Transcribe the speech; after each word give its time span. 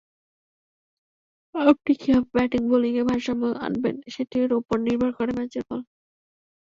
আপনি 1.55 1.91
কীভাবে 2.01 2.27
ব্যাটিং-বোলিংয়ে 2.33 3.03
ভারসাম্য 3.09 3.43
আনবেন 3.65 3.95
সেটির 4.13 4.49
ওপর 4.59 4.77
নির্ভর 4.85 5.11
করে 5.17 5.31
ম্যাচের 5.37 5.63
ফল। 5.67 5.79